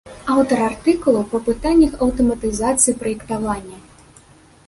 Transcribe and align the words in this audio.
Аўтар 0.35 0.61
артыкулаў 0.69 1.25
па 1.33 1.41
пытаннях 1.49 1.93
аўтаматызацыі 2.07 2.97
праектавання. 3.05 3.77